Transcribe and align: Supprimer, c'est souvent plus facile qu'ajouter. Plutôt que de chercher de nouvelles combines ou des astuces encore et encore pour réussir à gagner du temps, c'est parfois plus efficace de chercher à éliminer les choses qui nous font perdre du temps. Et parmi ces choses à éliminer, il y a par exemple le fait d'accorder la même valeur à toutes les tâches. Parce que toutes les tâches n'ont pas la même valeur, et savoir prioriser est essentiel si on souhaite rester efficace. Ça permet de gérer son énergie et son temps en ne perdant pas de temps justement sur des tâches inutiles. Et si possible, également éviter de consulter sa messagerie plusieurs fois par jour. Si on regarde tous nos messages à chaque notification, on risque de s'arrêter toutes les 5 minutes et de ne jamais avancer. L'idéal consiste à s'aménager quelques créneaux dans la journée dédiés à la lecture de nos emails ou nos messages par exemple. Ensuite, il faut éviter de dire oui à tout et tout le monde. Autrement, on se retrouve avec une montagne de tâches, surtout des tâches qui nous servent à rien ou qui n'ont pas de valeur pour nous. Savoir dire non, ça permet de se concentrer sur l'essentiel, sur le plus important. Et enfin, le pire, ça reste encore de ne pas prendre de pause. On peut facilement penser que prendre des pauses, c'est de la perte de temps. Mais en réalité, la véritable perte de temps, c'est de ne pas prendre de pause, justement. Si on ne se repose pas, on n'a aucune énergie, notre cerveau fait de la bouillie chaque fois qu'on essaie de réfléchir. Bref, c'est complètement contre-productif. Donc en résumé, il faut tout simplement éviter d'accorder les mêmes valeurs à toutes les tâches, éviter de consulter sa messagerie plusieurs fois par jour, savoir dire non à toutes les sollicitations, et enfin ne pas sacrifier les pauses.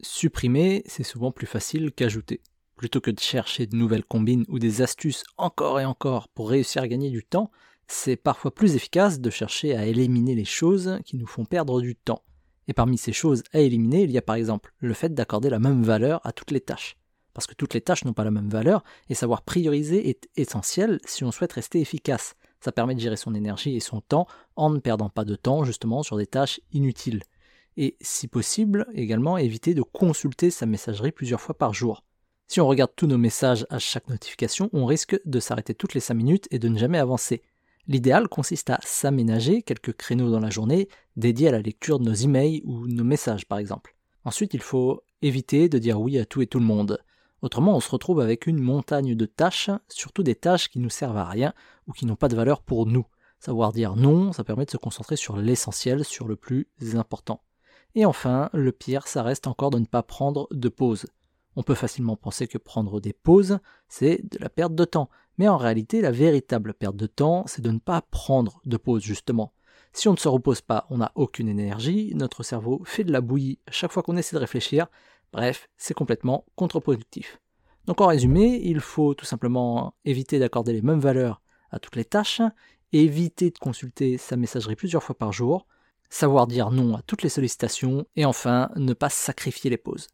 Supprimer, 0.00 0.84
c'est 0.86 1.02
souvent 1.02 1.32
plus 1.32 1.46
facile 1.46 1.90
qu'ajouter. 1.92 2.40
Plutôt 2.76 3.00
que 3.00 3.10
de 3.10 3.18
chercher 3.18 3.66
de 3.66 3.74
nouvelles 3.74 4.04
combines 4.04 4.44
ou 4.48 4.60
des 4.60 4.80
astuces 4.82 5.24
encore 5.36 5.80
et 5.80 5.84
encore 5.84 6.28
pour 6.28 6.50
réussir 6.50 6.82
à 6.82 6.88
gagner 6.88 7.10
du 7.10 7.24
temps, 7.24 7.50
c'est 7.88 8.16
parfois 8.16 8.54
plus 8.54 8.76
efficace 8.76 9.18
de 9.18 9.30
chercher 9.30 9.74
à 9.74 9.86
éliminer 9.86 10.36
les 10.36 10.44
choses 10.44 11.00
qui 11.04 11.16
nous 11.16 11.26
font 11.26 11.44
perdre 11.44 11.80
du 11.80 11.96
temps. 11.96 12.22
Et 12.68 12.74
parmi 12.74 12.96
ces 12.96 13.12
choses 13.12 13.42
à 13.52 13.58
éliminer, 13.58 14.02
il 14.02 14.12
y 14.12 14.18
a 14.18 14.22
par 14.22 14.36
exemple 14.36 14.72
le 14.78 14.94
fait 14.94 15.12
d'accorder 15.12 15.50
la 15.50 15.58
même 15.58 15.82
valeur 15.82 16.20
à 16.24 16.32
toutes 16.32 16.52
les 16.52 16.60
tâches. 16.60 16.96
Parce 17.34 17.46
que 17.46 17.54
toutes 17.54 17.74
les 17.74 17.80
tâches 17.80 18.04
n'ont 18.04 18.12
pas 18.12 18.24
la 18.24 18.30
même 18.30 18.50
valeur, 18.50 18.84
et 19.08 19.14
savoir 19.14 19.42
prioriser 19.42 20.08
est 20.08 20.28
essentiel 20.36 21.00
si 21.04 21.24
on 21.24 21.32
souhaite 21.32 21.54
rester 21.54 21.80
efficace. 21.80 22.34
Ça 22.60 22.72
permet 22.72 22.94
de 22.94 23.00
gérer 23.00 23.16
son 23.16 23.34
énergie 23.34 23.74
et 23.74 23.80
son 23.80 24.00
temps 24.00 24.26
en 24.54 24.70
ne 24.70 24.78
perdant 24.78 25.08
pas 25.08 25.24
de 25.24 25.34
temps 25.34 25.64
justement 25.64 26.02
sur 26.02 26.16
des 26.16 26.26
tâches 26.26 26.60
inutiles. 26.72 27.22
Et 27.80 27.96
si 28.00 28.26
possible, 28.26 28.88
également 28.92 29.38
éviter 29.38 29.72
de 29.72 29.82
consulter 29.82 30.50
sa 30.50 30.66
messagerie 30.66 31.12
plusieurs 31.12 31.40
fois 31.40 31.56
par 31.56 31.72
jour. 31.72 32.02
Si 32.48 32.60
on 32.60 32.66
regarde 32.66 32.90
tous 32.96 33.06
nos 33.06 33.18
messages 33.18 33.66
à 33.70 33.78
chaque 33.78 34.08
notification, 34.08 34.68
on 34.72 34.84
risque 34.84 35.16
de 35.24 35.38
s'arrêter 35.38 35.74
toutes 35.74 35.94
les 35.94 36.00
5 36.00 36.14
minutes 36.14 36.48
et 36.50 36.58
de 36.58 36.68
ne 36.68 36.76
jamais 36.76 36.98
avancer. 36.98 37.40
L'idéal 37.86 38.26
consiste 38.26 38.70
à 38.70 38.80
s'aménager 38.82 39.62
quelques 39.62 39.92
créneaux 39.92 40.28
dans 40.28 40.40
la 40.40 40.50
journée 40.50 40.88
dédiés 41.14 41.48
à 41.48 41.52
la 41.52 41.62
lecture 41.62 42.00
de 42.00 42.04
nos 42.06 42.14
emails 42.14 42.62
ou 42.64 42.88
nos 42.88 43.04
messages 43.04 43.46
par 43.46 43.58
exemple. 43.58 43.94
Ensuite, 44.24 44.54
il 44.54 44.60
faut 44.60 45.04
éviter 45.22 45.68
de 45.68 45.78
dire 45.78 46.00
oui 46.00 46.18
à 46.18 46.24
tout 46.24 46.42
et 46.42 46.48
tout 46.48 46.58
le 46.58 46.64
monde. 46.64 47.00
Autrement, 47.42 47.76
on 47.76 47.80
se 47.80 47.90
retrouve 47.90 48.18
avec 48.18 48.48
une 48.48 48.58
montagne 48.58 49.14
de 49.14 49.26
tâches, 49.26 49.70
surtout 49.88 50.24
des 50.24 50.34
tâches 50.34 50.68
qui 50.68 50.80
nous 50.80 50.90
servent 50.90 51.16
à 51.16 51.28
rien 51.28 51.54
ou 51.86 51.92
qui 51.92 52.06
n'ont 52.06 52.16
pas 52.16 52.28
de 52.28 52.34
valeur 52.34 52.60
pour 52.60 52.86
nous. 52.86 53.06
Savoir 53.38 53.72
dire 53.72 53.94
non, 53.94 54.32
ça 54.32 54.42
permet 54.42 54.64
de 54.64 54.70
se 54.72 54.78
concentrer 54.78 55.14
sur 55.14 55.36
l'essentiel, 55.36 56.04
sur 56.04 56.26
le 56.26 56.34
plus 56.34 56.66
important. 56.94 57.40
Et 57.94 58.04
enfin, 58.04 58.50
le 58.52 58.72
pire, 58.72 59.06
ça 59.06 59.22
reste 59.22 59.46
encore 59.46 59.70
de 59.70 59.78
ne 59.78 59.86
pas 59.86 60.02
prendre 60.02 60.48
de 60.50 60.68
pause. 60.68 61.06
On 61.56 61.62
peut 61.62 61.74
facilement 61.74 62.16
penser 62.16 62.46
que 62.46 62.58
prendre 62.58 63.00
des 63.00 63.12
pauses, 63.12 63.58
c'est 63.88 64.20
de 64.30 64.38
la 64.38 64.48
perte 64.48 64.74
de 64.74 64.84
temps. 64.84 65.10
Mais 65.38 65.48
en 65.48 65.56
réalité, 65.56 66.00
la 66.00 66.10
véritable 66.10 66.74
perte 66.74 66.96
de 66.96 67.06
temps, 67.06 67.44
c'est 67.46 67.62
de 67.62 67.70
ne 67.70 67.78
pas 67.78 68.02
prendre 68.02 68.60
de 68.64 68.76
pause, 68.76 69.02
justement. 69.02 69.52
Si 69.92 70.08
on 70.08 70.12
ne 70.12 70.18
se 70.18 70.28
repose 70.28 70.60
pas, 70.60 70.86
on 70.90 70.98
n'a 70.98 71.12
aucune 71.14 71.48
énergie, 71.48 72.12
notre 72.14 72.42
cerveau 72.42 72.82
fait 72.84 73.04
de 73.04 73.12
la 73.12 73.20
bouillie 73.20 73.58
chaque 73.70 73.90
fois 73.90 74.02
qu'on 74.02 74.16
essaie 74.16 74.36
de 74.36 74.40
réfléchir. 74.40 74.86
Bref, 75.32 75.68
c'est 75.76 75.94
complètement 75.94 76.44
contre-productif. 76.56 77.40
Donc 77.86 78.00
en 78.00 78.06
résumé, 78.06 78.60
il 78.62 78.80
faut 78.80 79.14
tout 79.14 79.24
simplement 79.24 79.94
éviter 80.04 80.38
d'accorder 80.38 80.72
les 80.72 80.82
mêmes 80.82 81.00
valeurs 81.00 81.40
à 81.70 81.78
toutes 81.78 81.96
les 81.96 82.04
tâches, 82.04 82.42
éviter 82.92 83.50
de 83.50 83.58
consulter 83.58 84.18
sa 84.18 84.36
messagerie 84.36 84.76
plusieurs 84.76 85.02
fois 85.02 85.16
par 85.16 85.32
jour, 85.32 85.66
savoir 86.10 86.46
dire 86.46 86.70
non 86.70 86.96
à 86.96 87.02
toutes 87.02 87.22
les 87.22 87.28
sollicitations, 87.28 88.06
et 88.16 88.24
enfin 88.24 88.70
ne 88.76 88.92
pas 88.92 89.10
sacrifier 89.10 89.70
les 89.70 89.78
pauses. 89.78 90.08